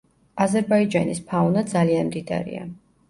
აზერბაიჯანის 0.45 1.21
ფაუნა 1.33 1.65
ძალიან 1.75 2.09
მდიდარია. 2.11 2.65